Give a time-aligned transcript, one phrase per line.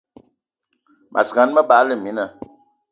[1.13, 2.25] Mas gan, me bagla mina